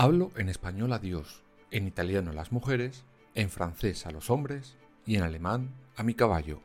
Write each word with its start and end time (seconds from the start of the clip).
Hablo 0.00 0.30
en 0.36 0.48
español 0.48 0.92
a 0.92 1.00
Dios, 1.00 1.42
en 1.72 1.88
italiano 1.88 2.30
a 2.30 2.32
las 2.32 2.52
mujeres, 2.52 3.04
en 3.34 3.50
francés 3.50 4.06
a 4.06 4.12
los 4.12 4.30
hombres 4.30 4.76
y 5.04 5.16
en 5.16 5.24
alemán 5.24 5.74
a 5.96 6.04
mi 6.04 6.14
caballo. 6.14 6.60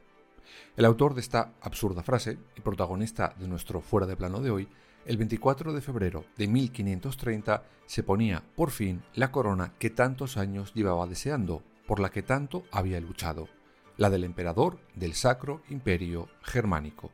El 0.78 0.86
autor 0.86 1.16
de 1.16 1.22
esta 1.22 1.52
absurda 1.60 2.04
frase 2.04 2.38
y 2.56 2.62
protagonista 2.62 3.34
de 3.40 3.48
nuestro 3.48 3.82
fuera 3.82 4.06
de 4.06 4.16
plano 4.16 4.40
de 4.40 4.52
hoy, 4.52 4.68
el 5.08 5.18
24 5.18 5.74
de 5.74 5.82
febrero 5.82 6.26
de 6.38 6.48
1530 6.48 7.64
se 7.88 8.04
ponía 8.04 8.44
por 8.56 8.70
fin 8.70 9.02
la 9.16 9.32
corona 9.32 9.74
que 9.80 9.90
tantos 9.90 10.38
años 10.38 10.72
llevaba 10.76 11.08
deseando, 11.08 11.64
por 11.88 12.00
la 12.00 12.12
que 12.12 12.22
tanto 12.22 12.66
había 12.72 13.02
luchado, 13.02 13.50
la 13.98 14.12
del 14.12 14.26
emperador 14.26 14.80
del 14.94 15.16
Sacro 15.16 15.64
Imperio 15.70 16.30
Germánico. 16.44 17.12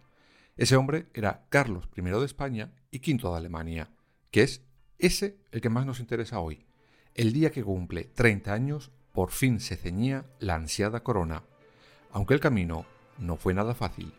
Ese 0.57 0.75
hombre 0.75 1.07
era 1.13 1.45
Carlos 1.47 1.87
I 1.95 2.01
de 2.01 2.25
España 2.25 2.73
y 2.91 2.97
V 2.97 3.29
de 3.29 3.37
Alemania, 3.37 3.89
que 4.31 4.43
es 4.43 4.63
ese 4.99 5.37
el 5.51 5.61
que 5.61 5.69
más 5.69 5.85
nos 5.85 5.99
interesa 5.99 6.39
hoy. 6.39 6.65
El 7.15 7.33
día 7.33 7.51
que 7.51 7.63
cumple 7.63 8.03
30 8.03 8.53
años, 8.53 8.91
por 9.13 9.31
fin 9.31 9.59
se 9.59 9.75
ceñía 9.75 10.25
la 10.39 10.55
ansiada 10.55 11.03
corona, 11.03 11.43
aunque 12.11 12.33
el 12.33 12.39
camino 12.39 12.85
no 13.17 13.35
fue 13.37 13.53
nada 13.53 13.73
fácil. 13.73 14.13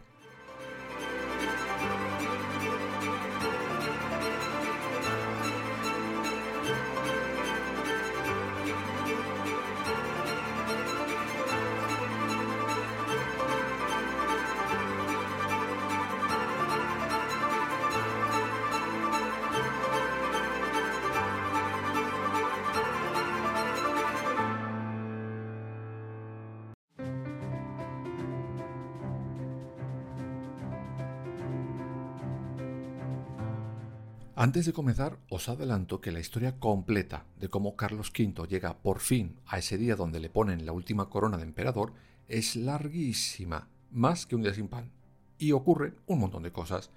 Antes 34.40 34.64
de 34.64 34.72
comenzar, 34.72 35.18
os 35.28 35.50
adelanto 35.50 36.00
que 36.00 36.12
la 36.12 36.18
historia 36.18 36.58
completa 36.58 37.26
de 37.38 37.50
cómo 37.50 37.76
Carlos 37.76 38.10
V 38.10 38.46
llega 38.48 38.78
por 38.78 39.00
fin 39.00 39.36
a 39.46 39.58
ese 39.58 39.76
día 39.76 39.96
donde 39.96 40.18
le 40.18 40.30
ponen 40.30 40.64
la 40.64 40.72
última 40.72 41.10
corona 41.10 41.36
de 41.36 41.42
emperador 41.42 41.92
es 42.26 42.56
larguísima, 42.56 43.68
más 43.90 44.24
que 44.24 44.36
un 44.36 44.40
día 44.40 44.54
sin 44.54 44.68
pan. 44.68 44.92
Y 45.36 45.52
ocurre 45.52 45.92
un 46.06 46.20
montón 46.20 46.42
de 46.42 46.52
cosas. 46.52 46.88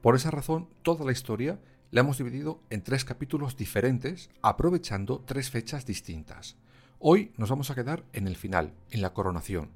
Por 0.00 0.16
esa 0.16 0.30
razón, 0.30 0.70
toda 0.80 1.04
la 1.04 1.12
historia 1.12 1.60
la 1.90 2.00
hemos 2.00 2.16
dividido 2.16 2.62
en 2.70 2.82
tres 2.82 3.04
capítulos 3.04 3.58
diferentes, 3.58 4.30
aprovechando 4.40 5.22
tres 5.26 5.50
fechas 5.50 5.84
distintas. 5.84 6.56
Hoy 6.98 7.30
nos 7.36 7.50
vamos 7.50 7.70
a 7.70 7.74
quedar 7.74 8.04
en 8.14 8.26
el 8.26 8.36
final, 8.36 8.72
en 8.90 9.02
la 9.02 9.12
coronación. 9.12 9.68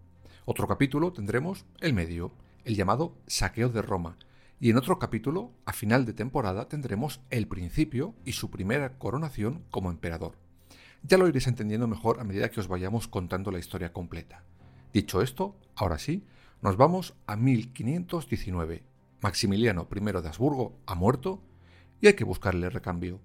Otro 0.47 0.67
capítulo 0.67 1.13
tendremos 1.13 1.67
el 1.81 1.93
medio, 1.93 2.33
el 2.65 2.77
llamado 2.77 3.15
saqueo 3.27 3.69
de 3.69 3.83
Roma, 3.83 4.17
y 4.63 4.69
en 4.69 4.77
otro 4.77 4.99
capítulo, 4.99 5.53
a 5.65 5.73
final 5.73 6.05
de 6.05 6.13
temporada, 6.13 6.69
tendremos 6.69 7.23
el 7.31 7.49
principio 7.49 8.15
y 8.27 8.33
su 8.33 8.51
primera 8.51 8.99
coronación 8.99 9.65
como 9.71 9.91
emperador. 9.91 10.37
Ya 11.03 11.17
lo 11.17 11.27
iréis 11.27 11.47
entendiendo 11.47 11.89
mejor 11.89 12.21
a 12.21 12.25
medida 12.25 12.51
que 12.51 12.61
os 12.61 12.69
vayamos 12.69 13.09
contando 13.09 13.51
la 13.51 13.59
historia 13.59 13.95
completa. 13.95 14.45
Dicho 14.93 15.23
esto, 15.23 15.57
ahora 15.75 15.99
sí, 15.99 16.27
nos 16.61 16.77
vamos 16.77 17.15
a 17.27 17.37
1519. 17.37 18.83
Maximiliano 19.23 19.89
I 19.91 20.01
de 20.01 20.29
Habsburgo 20.29 20.77
ha 20.85 20.95
muerto 20.95 21.41
y 22.03 22.09
hay 22.09 22.13
que 22.13 22.25
buscarle 22.25 22.69
recambio. 22.69 23.19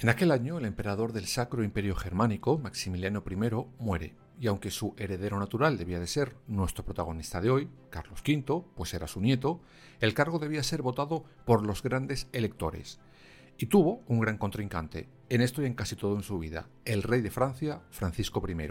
En 0.00 0.08
aquel 0.08 0.30
año 0.30 0.58
el 0.58 0.64
emperador 0.64 1.12
del 1.12 1.26
Sacro 1.26 1.64
Imperio 1.64 1.96
Germánico, 1.96 2.56
Maximiliano 2.56 3.24
I, 3.28 3.36
muere, 3.80 4.14
y 4.38 4.46
aunque 4.46 4.70
su 4.70 4.94
heredero 4.96 5.40
natural 5.40 5.76
debía 5.76 5.98
de 5.98 6.06
ser 6.06 6.36
nuestro 6.46 6.84
protagonista 6.84 7.40
de 7.40 7.50
hoy, 7.50 7.68
Carlos 7.90 8.22
V, 8.24 8.64
pues 8.76 8.94
era 8.94 9.08
su 9.08 9.20
nieto, 9.20 9.60
el 9.98 10.14
cargo 10.14 10.38
debía 10.38 10.62
ser 10.62 10.82
votado 10.82 11.24
por 11.44 11.66
los 11.66 11.82
grandes 11.82 12.28
electores. 12.30 13.00
Y 13.58 13.66
tuvo 13.66 14.04
un 14.06 14.20
gran 14.20 14.38
contrincante, 14.38 15.08
en 15.30 15.40
esto 15.40 15.62
y 15.62 15.66
en 15.66 15.74
casi 15.74 15.96
todo 15.96 16.14
en 16.14 16.22
su 16.22 16.38
vida, 16.38 16.68
el 16.84 17.02
rey 17.02 17.20
de 17.20 17.32
Francia, 17.32 17.82
Francisco 17.90 18.40
I. 18.48 18.68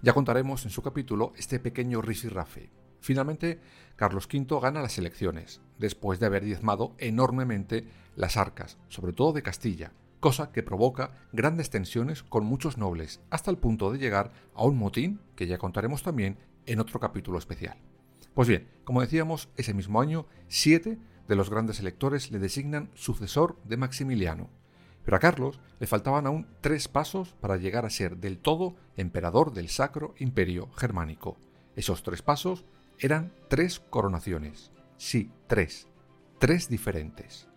Ya 0.00 0.14
contaremos 0.14 0.64
en 0.64 0.70
su 0.70 0.80
capítulo 0.80 1.34
este 1.36 1.60
pequeño 1.60 2.00
rifirrafe. 2.00 2.70
Finalmente, 3.00 3.60
Carlos 3.94 4.26
V 4.32 4.58
gana 4.58 4.80
las 4.80 4.96
elecciones, 4.96 5.60
después 5.76 6.18
de 6.18 6.24
haber 6.24 6.46
diezmado 6.46 6.94
enormemente 6.96 7.86
las 8.16 8.38
arcas, 8.38 8.78
sobre 8.88 9.12
todo 9.12 9.34
de 9.34 9.42
Castilla, 9.42 9.92
cosa 10.20 10.52
que 10.52 10.62
provoca 10.62 11.12
grandes 11.32 11.70
tensiones 11.70 12.22
con 12.22 12.44
muchos 12.44 12.78
nobles, 12.78 13.20
hasta 13.30 13.50
el 13.50 13.58
punto 13.58 13.92
de 13.92 13.98
llegar 13.98 14.32
a 14.54 14.64
un 14.64 14.76
motín 14.76 15.20
que 15.34 15.46
ya 15.46 15.58
contaremos 15.58 16.02
también 16.02 16.38
en 16.66 16.80
otro 16.80 17.00
capítulo 17.00 17.38
especial. 17.38 17.76
Pues 18.34 18.48
bien, 18.48 18.68
como 18.84 19.00
decíamos, 19.00 19.48
ese 19.56 19.74
mismo 19.74 20.00
año, 20.00 20.26
siete 20.48 20.98
de 21.28 21.36
los 21.36 21.50
grandes 21.50 21.80
electores 21.80 22.30
le 22.30 22.38
designan 22.38 22.90
sucesor 22.94 23.56
de 23.64 23.76
Maximiliano, 23.76 24.50
pero 25.04 25.16
a 25.16 25.20
Carlos 25.20 25.60
le 25.78 25.86
faltaban 25.86 26.26
aún 26.26 26.46
tres 26.60 26.88
pasos 26.88 27.34
para 27.40 27.56
llegar 27.56 27.86
a 27.86 27.90
ser 27.90 28.16
del 28.16 28.38
todo 28.38 28.74
emperador 28.96 29.52
del 29.52 29.68
Sacro 29.68 30.14
Imperio 30.18 30.68
Germánico. 30.76 31.36
Esos 31.76 32.02
tres 32.02 32.22
pasos 32.22 32.64
eran 32.98 33.32
tres 33.48 33.78
coronaciones. 33.78 34.72
Sí, 34.96 35.30
tres. 35.46 35.86
Tres 36.38 36.68
diferentes. 36.68 37.48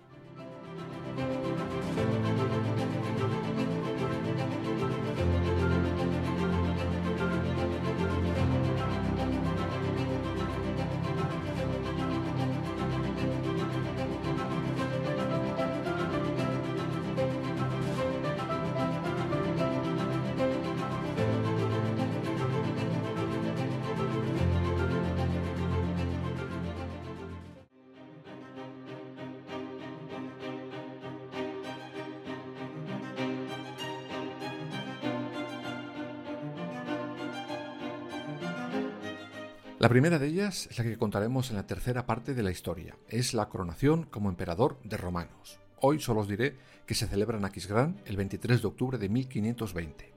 La 39.79 39.87
primera 39.87 40.19
de 40.19 40.27
ellas 40.27 40.67
es 40.69 40.77
la 40.77 40.83
que 40.83 40.97
contaremos 40.97 41.49
en 41.49 41.55
la 41.55 41.65
tercera 41.65 42.05
parte 42.05 42.33
de 42.33 42.43
la 42.43 42.51
historia. 42.51 42.97
Es 43.07 43.33
la 43.33 43.47
coronación 43.47 44.03
como 44.03 44.27
emperador 44.27 44.77
de 44.83 44.97
romanos. 44.97 45.57
Hoy 45.79 46.01
solo 46.01 46.19
os 46.19 46.27
diré 46.27 46.57
que 46.85 46.95
se 46.95 47.07
celebra 47.07 47.37
en 47.37 47.45
Aquisgrán 47.45 47.95
el 48.03 48.17
23 48.17 48.61
de 48.61 48.67
octubre 48.67 48.97
de 48.97 49.07
1520. 49.07 50.13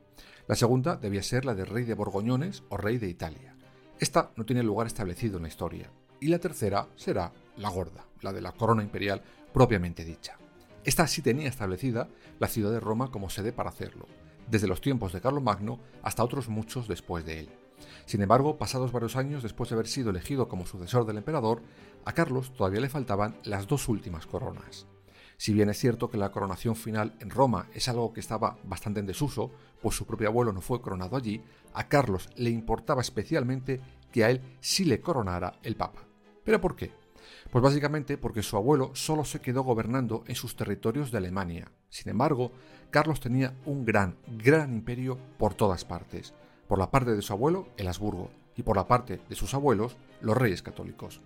La 0.49 0.56
segunda 0.56 0.97
debía 0.97 1.23
ser 1.23 1.44
la 1.44 1.55
de 1.55 1.64
rey 1.64 1.85
de 1.85 1.94
Borgoñones 1.94 2.64
o 2.70 2.76
rey 2.76 2.99
de 2.99 3.06
Italia. 3.06 3.55
Esta 4.00 4.32
no 4.35 4.44
tiene 4.44 4.64
lugar 4.64 4.88
establecido 4.88 5.37
en 5.37 5.44
la 5.44 5.49
historia. 5.49 5.93
Y 6.19 6.26
la 6.26 6.41
tercera 6.41 6.88
será 6.97 7.32
la 7.56 7.69
gorda, 7.69 8.05
la 8.20 8.32
de 8.32 8.41
la 8.41 8.50
corona 8.50 8.82
imperial 8.82 9.23
propiamente 9.53 10.05
dicha. 10.05 10.38
Esta 10.82 11.06
sí 11.06 11.23
tenía 11.23 11.49
establecida 11.49 12.08
la 12.41 12.49
ciudad 12.49 12.73
de 12.73 12.81
Roma 12.81 13.12
como 13.12 13.31
sede 13.31 13.53
para 13.53 13.70
hacerlo. 13.70 14.08
desde 14.50 14.67
los 14.67 14.81
tiempos 14.81 15.12
de 15.12 15.20
Carlomagno 15.20 15.79
hasta 16.03 16.25
otros 16.25 16.49
muchos 16.49 16.88
después 16.88 17.25
de 17.25 17.38
él. 17.38 17.62
Sin 18.06 18.23
embargo, 18.23 18.58
pasados 18.58 18.93
varios 18.93 19.17
años 19.17 19.43
después 19.43 19.70
de 19.70 19.75
haber 19.75 19.87
sido 19.87 20.11
elegido 20.11 20.49
como 20.49 20.67
sucesor 20.67 21.06
del 21.06 21.19
emperador, 21.19 21.62
a 22.05 22.12
Carlos 22.12 22.52
todavía 22.55 22.81
le 22.81 22.88
faltaban 22.88 23.37
las 23.44 23.67
dos 23.67 23.88
últimas 23.88 24.26
coronas. 24.26 24.87
Si 25.37 25.52
bien 25.52 25.69
es 25.70 25.79
cierto 25.79 26.08
que 26.08 26.19
la 26.19 26.31
coronación 26.31 26.76
final 26.76 27.17
en 27.19 27.31
Roma 27.31 27.67
es 27.75 27.88
algo 27.88 28.12
que 28.12 28.20
estaba 28.20 28.58
bastante 28.62 29.00
en 29.00 29.06
desuso, 29.06 29.50
pues 29.81 29.96
su 29.96 30.06
propio 30.06 30.29
abuelo 30.29 30.52
no 30.52 30.61
fue 30.61 30.81
coronado 30.81 31.17
allí, 31.17 31.43
a 31.75 31.88
Carlos 31.88 32.29
le 32.37 32.50
importaba 32.50 33.00
especialmente 33.00 33.81
que 34.12 34.25
a 34.25 34.31
él 34.31 34.40
sí 34.61 34.84
le 34.84 35.00
coronara 35.00 35.55
el 35.64 35.75
Papa. 35.75 36.05
¿Pero 36.44 36.61
por 36.61 36.76
qué? 36.76 36.93
Pues 37.50 37.62
básicamente 37.62 38.19
porque 38.19 38.43
su 38.43 38.56
abuelo 38.56 38.93
solo 38.94 39.25
se 39.25 39.40
quedó 39.40 39.62
gobernando 39.62 40.23
en 40.26 40.34
sus 40.34 40.55
territorios 40.55 41.11
de 41.11 41.19
Alemania. 41.19 41.73
Sin 41.88 42.08
embargo, 42.08 42.52
Carlos 42.90 43.20
tenía 43.20 43.56
un 43.64 43.84
gran, 43.84 44.17
gran 44.38 44.73
imperio 44.73 45.19
por 45.38 45.55
todas 45.55 45.84
partes. 45.84 46.34
Por 46.72 46.78
la 46.78 46.90
parte 46.90 47.14
de 47.14 47.20
su 47.20 47.34
abuelo, 47.34 47.69
el 47.76 47.86
Habsburgo, 47.86 48.30
y 48.56 48.62
por 48.62 48.76
la 48.76 48.88
parte 48.88 49.20
de 49.28 49.34
sus 49.34 49.52
abuelos, 49.52 49.98
los 50.22 50.34
reyes 50.34 50.62
católicos. 50.62 51.20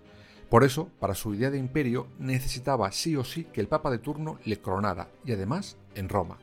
Por 0.51 0.65
eso, 0.65 0.89
para 0.99 1.15
su 1.15 1.35
idea 1.35 1.53
de 1.53 1.59
imperio, 1.59 2.09
necesitaba 2.19 2.91
sí 2.91 3.15
o 3.15 3.23
sí 3.23 3.45
que 3.45 3.61
el 3.61 3.69
Papa 3.69 3.93
de 3.93 3.99
turno 3.99 4.41
le 4.45 4.61
coronara, 4.61 5.09
y 5.25 5.31
además 5.31 5.77
en 5.95 6.09
Roma. 6.09 6.39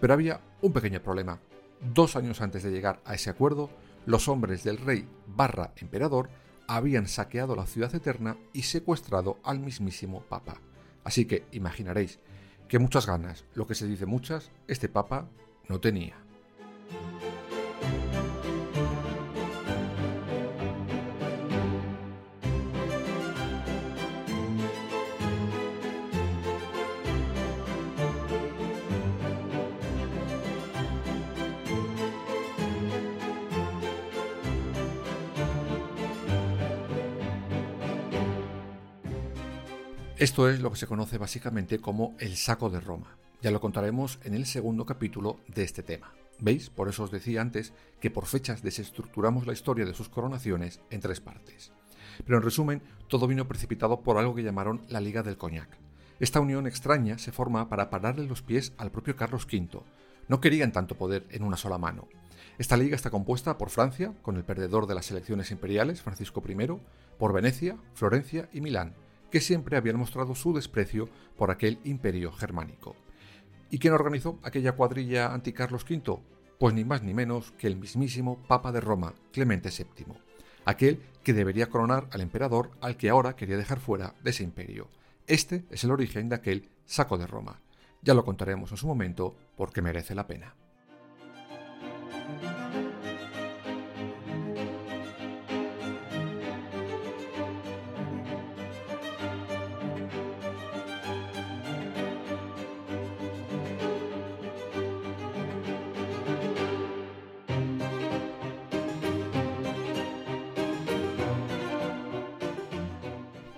Pero 0.00 0.14
había 0.14 0.42
un 0.62 0.72
pequeño 0.72 1.02
problema. 1.02 1.40
Dos 1.80 2.14
años 2.14 2.40
antes 2.40 2.62
de 2.62 2.70
llegar 2.70 3.00
a 3.04 3.14
ese 3.14 3.30
acuerdo, 3.30 3.68
los 4.06 4.28
hombres 4.28 4.62
del 4.62 4.78
rey 4.78 5.08
barra 5.26 5.72
emperador 5.78 6.30
habían 6.68 7.08
saqueado 7.08 7.56
la 7.56 7.66
ciudad 7.66 7.92
eterna 7.96 8.36
y 8.52 8.62
secuestrado 8.62 9.38
al 9.42 9.58
mismísimo 9.58 10.20
Papa. 10.20 10.60
Así 11.02 11.24
que 11.24 11.46
imaginaréis 11.50 12.20
que 12.68 12.78
muchas 12.78 13.08
ganas, 13.08 13.44
lo 13.54 13.66
que 13.66 13.74
se 13.74 13.88
dice 13.88 14.06
muchas, 14.06 14.52
este 14.68 14.88
Papa 14.88 15.26
no 15.68 15.80
tenía. 15.80 16.29
Esto 40.20 40.50
es 40.50 40.60
lo 40.60 40.70
que 40.70 40.76
se 40.76 40.86
conoce 40.86 41.16
básicamente 41.16 41.78
como 41.78 42.14
el 42.18 42.36
saco 42.36 42.68
de 42.68 42.78
Roma. 42.78 43.16
Ya 43.40 43.50
lo 43.50 43.58
contaremos 43.58 44.18
en 44.22 44.34
el 44.34 44.44
segundo 44.44 44.84
capítulo 44.84 45.40
de 45.48 45.62
este 45.62 45.82
tema. 45.82 46.12
¿Veis? 46.38 46.68
Por 46.68 46.90
eso 46.90 47.04
os 47.04 47.10
decía 47.10 47.40
antes 47.40 47.72
que 48.00 48.10
por 48.10 48.26
fechas 48.26 48.62
desestructuramos 48.62 49.46
la 49.46 49.54
historia 49.54 49.86
de 49.86 49.94
sus 49.94 50.10
coronaciones 50.10 50.82
en 50.90 51.00
tres 51.00 51.22
partes. 51.22 51.72
Pero 52.22 52.36
en 52.36 52.44
resumen, 52.44 52.82
todo 53.08 53.26
vino 53.26 53.48
precipitado 53.48 54.02
por 54.02 54.18
algo 54.18 54.34
que 54.34 54.42
llamaron 54.42 54.82
la 54.90 55.00
Liga 55.00 55.22
del 55.22 55.38
Coñac. 55.38 55.70
Esta 56.18 56.40
unión 56.40 56.66
extraña 56.66 57.16
se 57.16 57.32
forma 57.32 57.70
para 57.70 57.88
pararle 57.88 58.26
los 58.26 58.42
pies 58.42 58.74
al 58.76 58.90
propio 58.90 59.16
Carlos 59.16 59.46
V. 59.50 59.80
No 60.28 60.42
querían 60.42 60.72
tanto 60.72 60.98
poder 60.98 61.24
en 61.30 61.44
una 61.44 61.56
sola 61.56 61.78
mano. 61.78 62.08
Esta 62.58 62.76
liga 62.76 62.94
está 62.94 63.08
compuesta 63.08 63.56
por 63.56 63.70
Francia, 63.70 64.12
con 64.20 64.36
el 64.36 64.44
perdedor 64.44 64.86
de 64.86 64.96
las 64.96 65.10
elecciones 65.10 65.50
imperiales, 65.50 66.02
Francisco 66.02 66.42
I, 66.46 66.78
por 67.18 67.32
Venecia, 67.32 67.78
Florencia 67.94 68.50
y 68.52 68.60
Milán, 68.60 68.94
que 69.30 69.40
siempre 69.40 69.76
habían 69.76 69.96
mostrado 69.96 70.34
su 70.34 70.52
desprecio 70.52 71.08
por 71.36 71.50
aquel 71.50 71.78
imperio 71.84 72.32
germánico. 72.32 72.96
¿Y 73.70 73.78
quién 73.78 73.94
organizó 73.94 74.38
aquella 74.42 74.72
cuadrilla 74.72 75.32
anti-Carlos 75.32 75.84
V? 75.88 76.18
Pues 76.58 76.74
ni 76.74 76.84
más 76.84 77.02
ni 77.02 77.14
menos 77.14 77.52
que 77.52 77.66
el 77.66 77.76
mismísimo 77.76 78.42
Papa 78.48 78.72
de 78.72 78.80
Roma, 78.80 79.14
Clemente 79.32 79.70
VII, 79.70 80.12
aquel 80.64 81.00
que 81.22 81.32
debería 81.32 81.70
coronar 81.70 82.08
al 82.10 82.20
emperador 82.20 82.70
al 82.80 82.96
que 82.96 83.08
ahora 83.08 83.36
quería 83.36 83.56
dejar 83.56 83.80
fuera 83.80 84.14
de 84.22 84.30
ese 84.30 84.42
imperio. 84.42 84.88
Este 85.26 85.64
es 85.70 85.84
el 85.84 85.92
origen 85.92 86.28
de 86.28 86.34
aquel 86.34 86.68
saco 86.84 87.16
de 87.16 87.26
Roma. 87.26 87.60
Ya 88.02 88.14
lo 88.14 88.24
contaremos 88.24 88.70
en 88.72 88.76
su 88.76 88.86
momento 88.86 89.36
porque 89.56 89.82
merece 89.82 90.14
la 90.14 90.26
pena. 90.26 90.54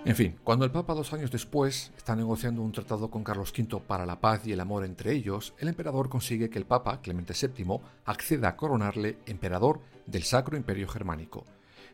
En 0.05 0.17
fin, 0.17 0.35
cuando 0.43 0.65
el 0.65 0.71
Papa 0.71 0.93
dos 0.93 1.13
años 1.13 1.31
después 1.31 1.93
está 1.95 2.13
negociando 2.13 2.61
un 2.61 2.73
tratado 2.73 3.09
con 3.09 3.23
Carlos 3.23 3.53
V 3.57 3.79
para 3.87 4.05
la 4.05 4.19
paz 4.19 4.45
y 4.45 4.51
el 4.51 4.59
amor 4.59 4.83
entre 4.83 5.13
ellos, 5.13 5.53
el 5.59 5.69
emperador 5.69 6.09
consigue 6.09 6.49
que 6.49 6.59
el 6.59 6.65
Papa, 6.65 6.99
Clemente 7.01 7.33
VII, 7.33 7.79
acceda 8.03 8.49
a 8.49 8.57
coronarle 8.57 9.19
emperador 9.27 9.79
del 10.05 10.23
Sacro 10.23 10.57
Imperio 10.57 10.89
Germánico. 10.89 11.45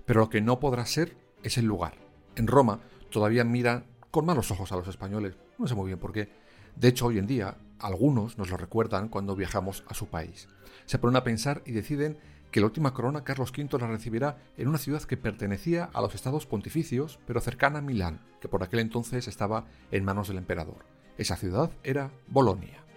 Pero 0.08 0.22
lo 0.22 0.30
que 0.32 0.42
no 0.42 0.60
podrá 0.60 0.88
ser 0.88 1.16
es 1.44 1.60
el 1.60 1.66
lugar. 1.66 2.00
En 2.36 2.48
Roma 2.48 2.80
todavía 3.12 3.44
miran 3.44 3.86
con 4.10 4.26
malos 4.26 4.50
ojos 4.50 4.72
a 4.72 4.78
los 4.78 4.88
españoles, 4.88 5.36
no 5.60 5.68
sé 5.68 5.76
muy 5.76 5.86
bien 5.86 6.00
por 6.00 6.12
qué. 6.12 6.30
De 6.76 6.88
hecho, 6.88 7.06
hoy 7.06 7.20
en 7.20 7.28
día, 7.28 7.58
algunos 7.80 8.38
nos 8.38 8.50
lo 8.50 8.58
recuerdan 8.58 9.10
cuando 9.10 9.36
viajamos 9.36 9.84
a 9.88 9.94
su 9.94 10.08
país. 10.08 10.48
Se 10.86 11.00
ponen 11.00 11.16
a 11.16 11.24
pensar 11.24 11.62
y 11.66 11.72
deciden 11.72 12.18
que 12.52 12.60
la 12.60 12.66
última 12.66 12.94
corona 12.94 13.24
Carlos 13.24 13.52
V 13.56 13.78
la 13.80 13.88
recibirá 13.88 14.38
en 14.58 14.68
una 14.68 14.78
ciudad 14.78 15.04
que 15.04 15.18
pertenecía 15.18 15.90
a 15.94 16.02
los 16.02 16.16
estados 16.16 16.46
pontificios, 16.46 17.20
pero 17.28 17.42
cercana 17.42 17.80
a 17.80 17.82
Milán, 17.82 18.22
que 18.42 18.48
por 18.48 18.64
aquel 18.64 18.80
entonces 18.80 19.28
estaba 19.28 19.66
en 19.92 20.06
manos 20.06 20.28
del 20.28 20.38
emperador. 20.38 20.86
Esa 21.18 21.36
ciudad 21.36 21.72
era 21.84 22.12
Bolonia. 22.28 22.89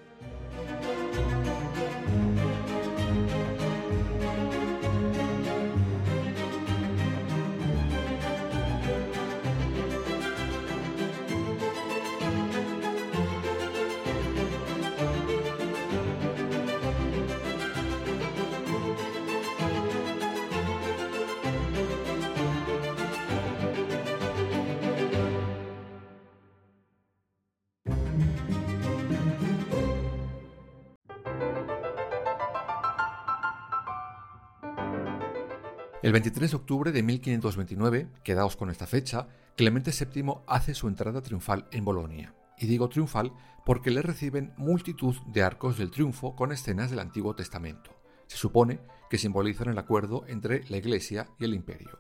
El 36.13 36.21
23 36.21 36.51
de 36.51 36.57
octubre 36.59 36.93
de 36.93 37.03
1529, 37.03 38.07
quedaos 38.23 38.55
con 38.55 38.69
esta 38.69 38.87
fecha, 38.87 39.29
Clemente 39.57 39.93
VII 39.93 40.43
hace 40.47 40.75
su 40.75 40.87
entrada 40.87 41.23
triunfal 41.23 41.67
en 41.71 41.87
Bolonia. 41.87 42.35
Y 42.59 42.67
digo 42.67 42.91
triunfal 42.91 43.33
porque 43.65 43.91
le 43.91 44.03
reciben 44.03 44.53
multitud 44.59 45.17
de 45.29 45.43
arcos 45.43 45.79
del 45.79 45.91
triunfo 45.91 46.37
con 46.37 46.53
escenas 46.53 46.91
del 46.91 46.99
Antiguo 46.99 47.35
Testamento. 47.35 47.93
Se 48.27 48.37
supone 48.37 48.79
que 49.09 49.17
simbolizan 49.17 49.71
el 49.71 49.79
acuerdo 49.79 50.27
entre 50.29 50.69
la 50.69 50.77
Iglesia 50.77 51.31
y 51.39 51.47
el 51.47 51.55
Imperio. 51.55 51.99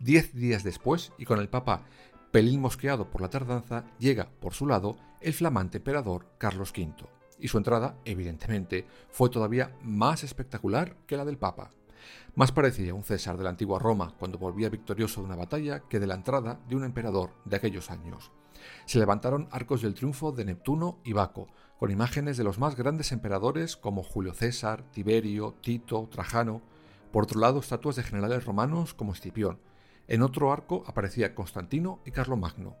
Diez 0.00 0.34
días 0.34 0.64
después, 0.64 1.12
y 1.16 1.24
con 1.24 1.38
el 1.38 1.48
Papa 1.48 1.84
pelín 2.32 2.60
mosqueado 2.60 3.12
por 3.12 3.20
la 3.20 3.30
tardanza, 3.30 3.84
llega, 4.00 4.28
por 4.40 4.54
su 4.54 4.66
lado, 4.66 4.96
el 5.20 5.34
flamante 5.34 5.78
emperador 5.78 6.26
Carlos 6.36 6.72
V. 6.76 7.06
Y 7.38 7.46
su 7.46 7.58
entrada, 7.58 7.96
evidentemente, 8.04 8.88
fue 9.08 9.30
todavía 9.30 9.72
más 9.84 10.24
espectacular 10.24 10.96
que 11.06 11.16
la 11.16 11.24
del 11.24 11.38
Papa. 11.38 11.70
Más 12.34 12.52
parecía 12.52 12.94
un 12.94 13.04
César 13.04 13.36
de 13.36 13.44
la 13.44 13.50
antigua 13.50 13.78
Roma 13.78 14.14
cuando 14.18 14.38
volvía 14.38 14.70
victorioso 14.70 15.20
de 15.20 15.26
una 15.26 15.36
batalla 15.36 15.80
que 15.80 16.00
de 16.00 16.06
la 16.06 16.14
entrada 16.14 16.60
de 16.68 16.76
un 16.76 16.84
emperador 16.84 17.30
de 17.44 17.56
aquellos 17.56 17.90
años. 17.90 18.32
Se 18.86 18.98
levantaron 18.98 19.48
arcos 19.50 19.82
del 19.82 19.94
triunfo 19.94 20.32
de 20.32 20.44
Neptuno 20.44 20.98
y 21.04 21.12
Baco, 21.12 21.48
con 21.78 21.90
imágenes 21.90 22.36
de 22.36 22.44
los 22.44 22.58
más 22.58 22.76
grandes 22.76 23.12
emperadores 23.12 23.76
como 23.76 24.02
Julio 24.02 24.34
César, 24.34 24.84
Tiberio, 24.92 25.56
Tito, 25.60 26.08
Trajano. 26.10 26.62
Por 27.10 27.24
otro 27.24 27.40
lado, 27.40 27.60
estatuas 27.60 27.96
de 27.96 28.02
generales 28.02 28.44
romanos 28.44 28.94
como 28.94 29.12
Escipión. 29.12 29.58
En 30.08 30.22
otro 30.22 30.52
arco 30.52 30.84
aparecía 30.86 31.34
Constantino 31.34 32.00
y 32.04 32.12
Carlomagno. 32.12 32.76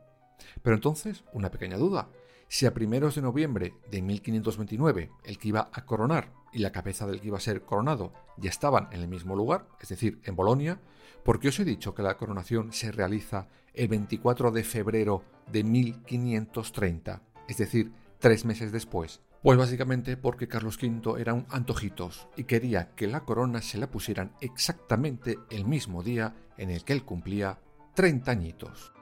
Pero 0.62 0.76
entonces, 0.76 1.24
una 1.32 1.50
pequeña 1.50 1.76
duda. 1.76 2.08
Si 2.48 2.66
a 2.66 2.74
primeros 2.74 3.14
de 3.14 3.22
noviembre 3.22 3.74
de 3.90 4.02
1529 4.02 5.10
el 5.24 5.38
que 5.38 5.48
iba 5.48 5.70
a 5.72 5.84
coronar 5.84 6.32
y 6.52 6.58
la 6.58 6.72
cabeza 6.72 7.06
del 7.06 7.20
que 7.20 7.28
iba 7.28 7.38
a 7.38 7.40
ser 7.40 7.62
coronado 7.62 8.12
ya 8.36 8.50
estaban 8.50 8.88
en 8.92 9.00
el 9.00 9.08
mismo 9.08 9.36
lugar, 9.36 9.66
es 9.80 9.88
decir, 9.88 10.20
en 10.24 10.36
Bolonia, 10.36 10.80
¿por 11.24 11.40
qué 11.40 11.48
os 11.48 11.60
he 11.60 11.64
dicho 11.64 11.94
que 11.94 12.02
la 12.02 12.16
coronación 12.16 12.72
se 12.72 12.92
realiza 12.92 13.48
el 13.74 13.88
24 13.88 14.50
de 14.50 14.64
febrero 14.64 15.22
de 15.50 15.64
1530, 15.64 17.22
es 17.48 17.56
decir, 17.56 17.92
tres 18.18 18.44
meses 18.44 18.72
después, 18.72 19.20
Pues 19.42 19.58
básicamente 19.58 20.16
porque 20.16 20.46
Carlos 20.46 20.78
V 20.80 21.20
era 21.20 21.34
un 21.34 21.46
antojitos 21.50 22.28
y 22.36 22.44
quería 22.44 22.94
que 22.94 23.08
la 23.08 23.24
corona 23.24 23.60
se 23.60 23.76
la 23.76 23.90
pusieran 23.90 24.32
exactamente 24.40 25.36
el 25.50 25.64
mismo 25.64 26.04
día 26.04 26.36
en 26.56 26.70
el 26.70 26.84
que 26.84 26.92
él 26.92 27.04
cumplía 27.04 27.58
30 27.94 28.30
añitos. 28.30 28.92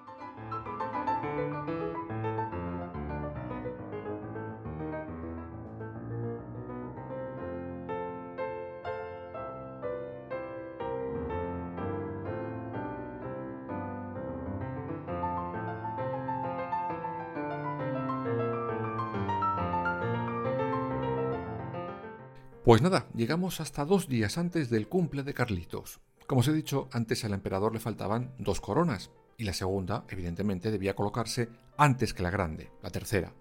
Pues 22.62 22.82
nada, 22.82 23.06
llegamos 23.14 23.58
hasta 23.62 23.86
dos 23.86 24.06
días 24.06 24.36
antes 24.36 24.68
del 24.68 24.86
cumple 24.86 25.22
de 25.22 25.32
Carlitos. 25.32 25.98
Como 26.26 26.42
os 26.42 26.48
he 26.48 26.52
dicho, 26.52 26.90
antes 26.92 27.24
al 27.24 27.32
emperador 27.32 27.72
le 27.72 27.80
faltaban 27.80 28.34
dos 28.38 28.60
coronas, 28.60 29.10
y 29.38 29.44
la 29.44 29.54
segunda, 29.54 30.04
evidentemente, 30.10 30.70
debía 30.70 30.94
colocarse 30.94 31.48
antes 31.78 32.12
que 32.12 32.22
la 32.22 32.28
grande, 32.28 32.70
la 32.82 32.90
tercera. 32.90 33.32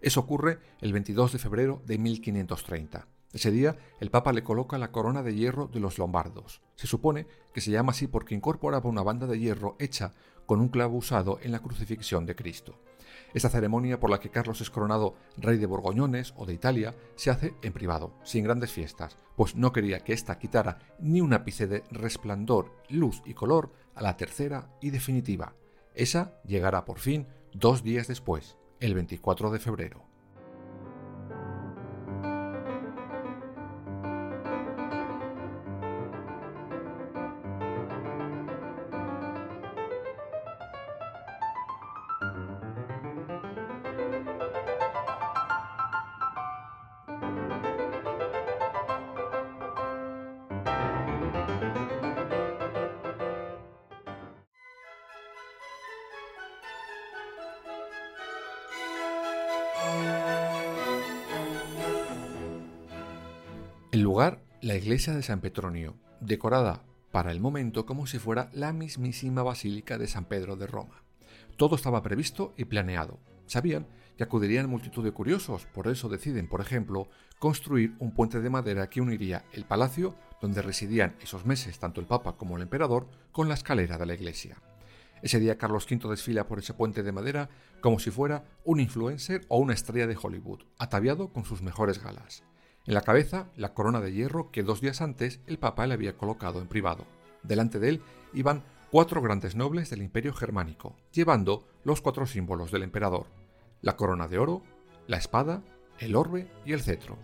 Eso 0.00 0.20
ocurre 0.20 0.60
el 0.80 0.92
22 0.92 1.32
de 1.32 1.38
febrero 1.40 1.82
de 1.86 1.98
1530. 1.98 3.08
Ese 3.32 3.50
día 3.50 3.76
el 3.98 4.12
Papa 4.12 4.32
le 4.32 4.44
coloca 4.44 4.78
la 4.78 4.92
corona 4.92 5.24
de 5.24 5.34
hierro 5.34 5.66
de 5.66 5.80
los 5.80 5.98
lombardos. 5.98 6.62
Se 6.76 6.86
supone 6.86 7.26
que 7.52 7.60
se 7.60 7.72
llama 7.72 7.90
así 7.90 8.06
porque 8.06 8.36
incorporaba 8.36 8.88
una 8.88 9.02
banda 9.02 9.26
de 9.26 9.40
hierro 9.40 9.74
hecha 9.80 10.12
con 10.46 10.60
un 10.60 10.68
clavo 10.68 10.98
usado 10.98 11.40
en 11.42 11.50
la 11.50 11.58
crucifixión 11.58 12.26
de 12.26 12.36
Cristo. 12.36 12.78
Esta 13.34 13.48
ceremonia 13.48 14.00
por 14.00 14.10
la 14.10 14.20
que 14.20 14.30
Carlos 14.30 14.60
es 14.60 14.70
coronado 14.70 15.14
rey 15.36 15.58
de 15.58 15.66
Borgoñones 15.66 16.34
o 16.36 16.46
de 16.46 16.54
Italia 16.54 16.94
se 17.16 17.30
hace 17.30 17.54
en 17.62 17.72
privado, 17.72 18.14
sin 18.22 18.44
grandes 18.44 18.72
fiestas, 18.72 19.16
pues 19.36 19.54
no 19.54 19.72
quería 19.72 20.00
que 20.00 20.12
ésta 20.12 20.38
quitara 20.38 20.78
ni 20.98 21.20
un 21.20 21.32
ápice 21.32 21.66
de 21.66 21.84
resplandor, 21.90 22.74
luz 22.88 23.22
y 23.24 23.34
color 23.34 23.72
a 23.94 24.02
la 24.02 24.16
tercera 24.16 24.70
y 24.80 24.90
definitiva. 24.90 25.54
Esa 25.94 26.40
llegará 26.44 26.84
por 26.84 26.98
fin 26.98 27.26
dos 27.52 27.82
días 27.82 28.08
después, 28.08 28.56
el 28.80 28.94
24 28.94 29.50
de 29.50 29.58
febrero. 29.58 30.07
El 63.98 64.04
lugar, 64.04 64.44
la 64.60 64.76
iglesia 64.76 65.12
de 65.12 65.24
San 65.24 65.40
Petronio, 65.40 65.96
decorada 66.20 66.84
para 67.10 67.32
el 67.32 67.40
momento 67.40 67.84
como 67.84 68.06
si 68.06 68.20
fuera 68.20 68.48
la 68.52 68.72
mismísima 68.72 69.42
Basílica 69.42 69.98
de 69.98 70.06
San 70.06 70.26
Pedro 70.26 70.54
de 70.54 70.68
Roma. 70.68 71.02
Todo 71.56 71.74
estaba 71.74 72.00
previsto 72.00 72.54
y 72.56 72.66
planeado. 72.66 73.18
Sabían 73.46 73.88
que 74.16 74.22
acudirían 74.22 74.70
multitud 74.70 75.02
de 75.02 75.10
curiosos, 75.10 75.66
por 75.66 75.88
eso 75.88 76.08
deciden, 76.08 76.48
por 76.48 76.60
ejemplo, 76.60 77.08
construir 77.40 77.96
un 77.98 78.14
puente 78.14 78.40
de 78.40 78.48
madera 78.50 78.88
que 78.88 79.00
uniría 79.00 79.44
el 79.52 79.64
palacio, 79.64 80.14
donde 80.40 80.62
residían 80.62 81.16
esos 81.20 81.44
meses 81.44 81.80
tanto 81.80 82.00
el 82.00 82.06
Papa 82.06 82.36
como 82.36 82.54
el 82.54 82.62
Emperador, 82.62 83.08
con 83.32 83.48
la 83.48 83.54
escalera 83.54 83.98
de 83.98 84.06
la 84.06 84.14
iglesia. 84.14 84.62
Ese 85.22 85.40
día 85.40 85.58
Carlos 85.58 85.88
V 85.90 86.08
desfila 86.08 86.46
por 86.46 86.60
ese 86.60 86.72
puente 86.72 87.02
de 87.02 87.10
madera 87.10 87.50
como 87.80 87.98
si 87.98 88.12
fuera 88.12 88.44
un 88.64 88.78
influencer 88.78 89.44
o 89.48 89.58
una 89.58 89.74
estrella 89.74 90.06
de 90.06 90.16
Hollywood, 90.16 90.60
ataviado 90.78 91.32
con 91.32 91.44
sus 91.44 91.62
mejores 91.62 92.00
galas. 92.00 92.44
En 92.86 92.94
la 92.94 93.02
cabeza, 93.02 93.48
la 93.56 93.74
corona 93.74 94.00
de 94.00 94.12
hierro 94.12 94.50
que 94.50 94.62
dos 94.62 94.80
días 94.80 95.00
antes 95.00 95.40
el 95.46 95.58
Papa 95.58 95.86
le 95.86 95.94
había 95.94 96.16
colocado 96.16 96.60
en 96.60 96.68
privado. 96.68 97.04
Delante 97.42 97.78
de 97.78 97.90
él 97.90 98.02
iban 98.32 98.64
cuatro 98.90 99.20
grandes 99.20 99.54
nobles 99.54 99.90
del 99.90 100.02
imperio 100.02 100.32
germánico, 100.32 100.96
llevando 101.12 101.66
los 101.84 102.00
cuatro 102.00 102.26
símbolos 102.26 102.70
del 102.70 102.82
emperador, 102.82 103.26
la 103.82 103.96
corona 103.96 104.28
de 104.28 104.38
oro, 104.38 104.62
la 105.06 105.18
espada, 105.18 105.62
el 105.98 106.16
orbe 106.16 106.50
y 106.64 106.72
el 106.72 106.80
cetro. 106.80 107.18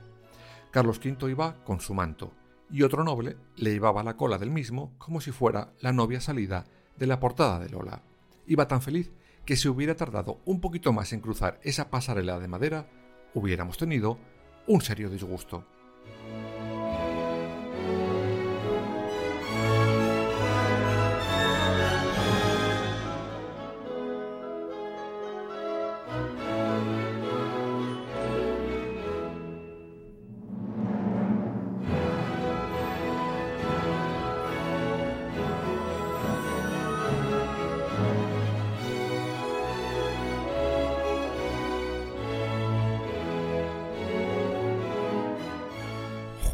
Carlos 0.70 1.00
V 1.02 1.30
iba 1.30 1.62
con 1.64 1.80
su 1.80 1.94
manto, 1.94 2.32
y 2.70 2.82
otro 2.82 3.04
noble 3.04 3.36
le 3.56 3.72
llevaba 3.72 4.02
la 4.02 4.16
cola 4.16 4.38
del 4.38 4.50
mismo 4.50 4.94
como 4.98 5.20
si 5.20 5.30
fuera 5.30 5.72
la 5.80 5.92
novia 5.92 6.20
salida 6.20 6.64
de 6.96 7.06
la 7.06 7.20
portada 7.20 7.58
de 7.60 7.68
Lola. 7.68 8.02
Iba 8.46 8.68
tan 8.68 8.82
feliz 8.82 9.12
que 9.44 9.56
si 9.56 9.68
hubiera 9.68 9.94
tardado 9.94 10.40
un 10.44 10.60
poquito 10.60 10.92
más 10.92 11.12
en 11.12 11.20
cruzar 11.20 11.60
esa 11.62 11.90
pasarela 11.90 12.38
de 12.38 12.48
madera, 12.48 12.88
hubiéramos 13.34 13.78
tenido 13.78 14.18
un 14.66 14.80
serio 14.80 15.08
disgusto. 15.08 15.64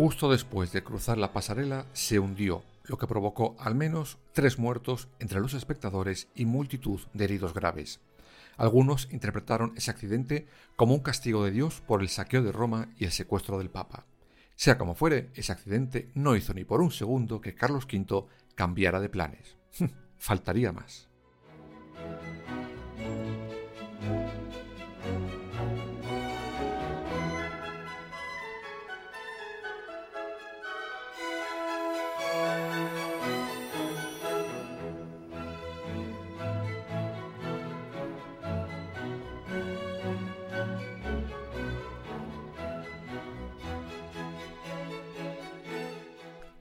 Justo 0.01 0.31
después 0.31 0.73
de 0.73 0.83
cruzar 0.83 1.19
la 1.19 1.35
pasarela 1.35 1.85
se 1.93 2.19
hundió, 2.19 2.63
lo 2.85 2.97
que 2.97 3.07
provocó 3.07 3.55
al 3.59 3.75
menos 3.75 4.17
tres 4.33 4.59
muertos 4.59 5.09
entre 5.19 5.41
los 5.41 5.53
espectadores 5.53 6.27
y 6.35 6.47
multitud 6.47 7.01
de 7.13 7.25
heridos 7.25 7.53
graves. 7.53 8.01
Algunos 8.57 9.09
interpretaron 9.13 9.75
ese 9.77 9.91
accidente 9.91 10.47
como 10.75 10.95
un 10.95 11.01
castigo 11.01 11.45
de 11.45 11.51
Dios 11.51 11.83
por 11.87 12.01
el 12.01 12.09
saqueo 12.09 12.43
de 12.43 12.51
Roma 12.51 12.89
y 12.97 13.05
el 13.05 13.13
secuestro 13.13 13.59
del 13.59 13.69
Papa. 13.69 14.07
Sea 14.57 14.79
como 14.79 14.95
fuere, 14.95 15.29
ese 15.35 15.53
accidente 15.53 16.09
no 16.15 16.35
hizo 16.35 16.55
ni 16.55 16.65
por 16.65 16.81
un 16.81 16.93
segundo 16.93 17.43
que 17.43 17.55
Carlos 17.55 17.85
V 17.85 18.25
cambiara 18.55 19.01
de 19.01 19.11
planes. 19.11 19.59
Faltaría 20.17 20.73
más. 20.73 21.11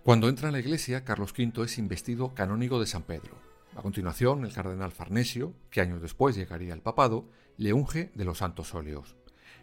Cuando 0.09 0.27
entra 0.27 0.47
en 0.47 0.53
la 0.53 0.59
iglesia, 0.59 1.05
Carlos 1.05 1.35
V 1.37 1.65
es 1.65 1.77
investido 1.77 2.33
canónigo 2.33 2.79
de 2.79 2.87
San 2.87 3.03
Pedro. 3.03 3.37
A 3.75 3.83
continuación, 3.83 4.43
el 4.43 4.51
cardenal 4.51 4.91
Farnesio, 4.91 5.53
que 5.69 5.81
años 5.81 6.01
después 6.01 6.35
llegaría 6.35 6.73
al 6.73 6.81
papado, 6.81 7.29
le 7.57 7.73
unge 7.73 8.09
de 8.15 8.25
los 8.25 8.39
santos 8.39 8.73
óleos. 8.73 9.15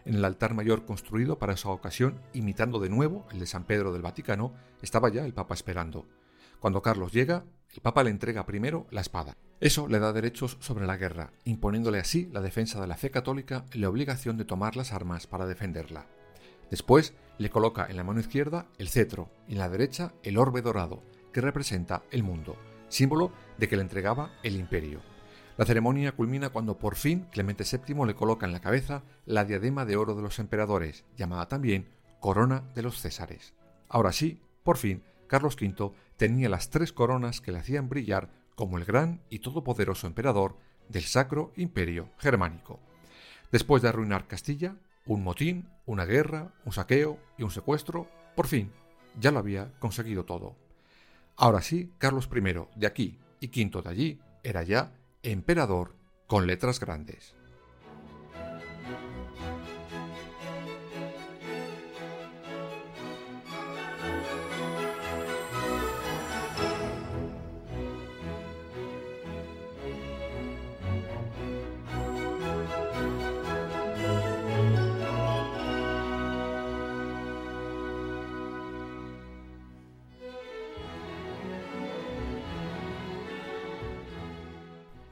En 0.05 0.15
el 0.15 0.25
altar 0.25 0.55
mayor 0.55 0.85
construido 0.85 1.41
para 1.41 1.55
esa 1.55 1.71
ocasión, 1.71 2.21
imitando 2.33 2.79
de 2.79 2.91
nuevo 2.91 3.27
el 3.33 3.41
de 3.41 3.47
San 3.49 3.65
Pedro 3.65 3.93
del 3.93 4.03
Vaticano, 4.03 4.55
estaba 4.83 5.09
ya 5.09 5.25
el 5.25 5.35
Papa 5.35 5.55
esperando. 5.55 6.07
Cuando 6.61 6.81
Carlos 6.81 7.11
llega, 7.11 7.43
el 7.75 7.81
Papa 7.81 8.05
le 8.05 8.11
entrega 8.11 8.47
primero 8.47 8.87
la 8.93 9.01
espada. 9.01 9.37
Eso 9.59 9.89
le 9.89 9.99
da 9.99 10.13
derechos 10.13 10.59
sobre 10.61 10.87
la 10.87 10.97
guerra, 10.97 11.33
imponiéndole 11.43 11.99
así 11.99 12.29
la 12.33 12.41
defensa 12.41 12.81
de 12.81 12.87
la 12.87 12.97
fe 12.97 13.11
católica 13.11 13.65
y 13.73 13.79
la 13.79 13.89
obligación 13.89 14.37
de 14.37 14.45
tomar 14.45 14.77
las 14.77 14.93
armas 14.93 15.27
para 15.27 15.47
defenderla. 15.47 16.07
Después 16.71 17.15
le 17.39 17.51
coloca 17.51 17.87
en 17.89 17.97
la 17.97 18.05
mano 18.05 18.21
izquierda 18.21 18.67
el 18.79 18.89
cetro 18.89 19.31
y 19.49 19.53
en 19.53 19.59
la 19.59 19.69
derecha 19.69 20.13
el 20.23 20.39
orbe 20.39 20.63
dorado, 20.63 21.03
que 21.33 21.41
representa 21.41 22.03
el 22.11 22.23
mundo, 22.23 22.57
símbolo 22.89 23.33
de 23.59 23.69
que 23.69 23.77
le 23.77 23.83
entregaba 23.83 24.31
el 24.43 24.57
imperio. 24.57 25.01
La 25.57 25.65
ceremonia 25.65 26.13
culmina 26.13 26.51
cuando 26.51 26.79
por 26.79 26.97
fin 26.97 27.27
Clemente 27.33 27.65
VII 27.65 28.07
le 28.07 28.15
coloca 28.15 28.47
en 28.47 28.53
la 28.53 28.61
cabeza 28.61 29.03
la 29.25 29.45
diadema 29.45 29.85
de 29.85 29.97
oro 29.97 30.15
de 30.15 30.23
los 30.23 30.39
emperadores, 30.39 31.05
llamada 31.17 31.49
también 31.49 31.89
corona 32.21 32.65
de 32.75 32.83
los 32.83 33.01
Césares. 33.01 33.55
Ahora 33.89 34.13
sí, 34.13 34.43
por 34.63 34.77
fin, 34.77 35.03
Carlos 35.27 35.57
V 35.61 35.93
tenía 36.17 36.49
las 36.49 36.71
tres 36.71 36.93
coronas 36.93 37.41
que 37.41 37.53
le 37.53 37.59
hacían 37.59 37.89
brillar 37.89 38.31
como 38.55 38.79
el 38.79 38.85
gran 38.85 39.23
y 39.31 39.39
todopoderoso 39.39 40.07
emperador 40.07 40.57
del 40.89 41.05
Sacro 41.05 41.53
Imperio 41.57 42.11
Germánico. 42.19 42.81
Después 43.53 43.83
de 43.83 43.89
arruinar 43.89 44.27
Castilla, 44.27 44.77
Un 45.07 45.23
motín, 45.23 45.69
una 45.87 46.05
guerra, 46.05 46.53
un 46.65 46.73
saqueo 46.73 47.19
y 47.39 47.45
un 47.45 47.51
secuestro, 47.51 48.09
por 48.35 48.47
fin, 48.47 48.73
ya 49.19 49.31
lo 49.31 49.39
había 49.39 49.73
conseguido 49.79 50.25
todo. 50.25 50.57
Ahora 51.37 51.63
sí, 51.63 51.93
Carlos 51.99 52.29
I 52.35 52.41
de 52.79 52.87
aquí 52.87 53.19
y 53.41 53.47
V 53.49 53.83
de 53.83 53.89
allí 53.89 54.21
era 54.43 54.63
ya 54.63 54.93
emperador 55.23 55.95
con 56.27 56.47
letras 56.47 56.81
grandes. 56.81 57.35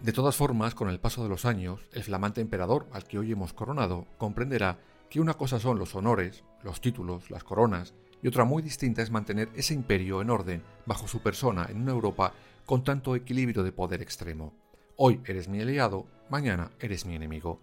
De 0.05 0.13
todas 0.13 0.37
formas, 0.37 0.75
con 0.75 0.91
el 0.91 1.01
paso 1.01 1.23
de 1.23 1.31
los 1.31 1.47
años, 1.47 1.81
el 1.95 2.03
flamante 2.03 2.43
emperador 2.43 2.87
al 2.93 3.05
que 3.05 3.19
hoy 3.19 3.33
hemos 3.33 3.55
coronado 3.55 4.07
comprenderá 4.19 4.79
que 5.09 5.19
una 5.19 5.33
cosa 5.33 5.59
son 5.59 5.79
los 5.79 5.95
honores, 5.95 6.45
los 6.63 6.83
títulos, 6.83 7.31
las 7.31 7.43
coronas, 7.43 7.95
y 8.23 8.29
otra 8.29 8.45
muy 8.45 8.63
distinta 8.63 9.01
es 9.01 9.11
mantener 9.11 9.49
ese 9.55 9.73
imperio 9.73 10.21
en 10.21 10.29
orden 10.29 10.63
bajo 10.85 11.09
su 11.09 11.21
persona 11.21 11.69
en 11.71 11.81
una 11.81 11.93
Europa 11.93 12.35
con 12.67 12.85
tanto 12.85 13.17
equilibrio 13.17 13.63
de 13.63 13.73
poder 13.73 14.03
extremo. 14.03 14.53
Hoy 14.97 15.23
eres 15.25 15.49
mi 15.49 15.63
aliado, 15.63 16.07
mañana 16.29 16.71
eres 16.81 17.07
mi 17.07 17.15
enemigo. 17.15 17.63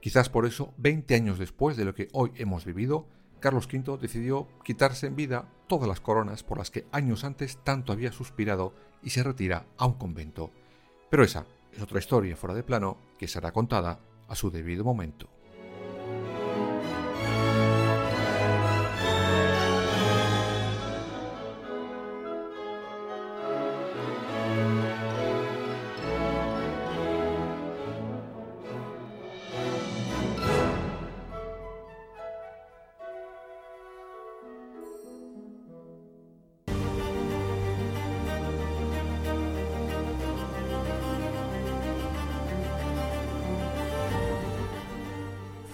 Quizás 0.00 0.28
por 0.28 0.46
eso, 0.46 0.72
20 0.76 1.16
años 1.16 1.40
después 1.40 1.76
de 1.76 1.84
lo 1.84 1.96
que 1.96 2.06
hoy 2.12 2.30
hemos 2.36 2.64
vivido, 2.64 3.08
Carlos 3.40 3.66
V 3.66 3.98
decidió 4.00 4.46
quitarse 4.64 5.08
en 5.08 5.16
vida 5.16 5.48
todas 5.66 5.88
las 5.88 5.98
coronas 5.98 6.44
por 6.44 6.58
las 6.58 6.70
que 6.70 6.86
años 6.92 7.24
antes 7.24 7.58
tanto 7.64 7.92
había 7.92 8.12
suspirado 8.12 8.72
y 9.02 9.10
se 9.10 9.24
retira 9.24 9.66
a 9.78 9.86
un 9.86 9.94
convento. 9.94 10.52
Pero 11.10 11.24
esa 11.24 11.44
es 11.72 11.82
otra 11.82 11.98
historia 11.98 12.36
fuera 12.36 12.54
de 12.54 12.62
plano 12.62 12.98
que 13.18 13.28
será 13.28 13.52
contada 13.52 14.00
a 14.28 14.34
su 14.34 14.50
debido 14.50 14.84
momento. 14.84 15.28